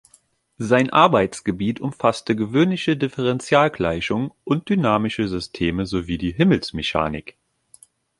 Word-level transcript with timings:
Sein 0.57 0.89
Arbeitsgebiet 0.89 1.79
umfasste 1.79 2.35
gewöhnliche 2.35 2.97
Differentialgleichungen 2.97 4.31
und 4.43 4.67
dynamische 4.67 5.27
Systeme 5.27 5.85
sowie 5.85 6.17
die 6.17 6.31
Himmelsmechanik. 6.31 7.37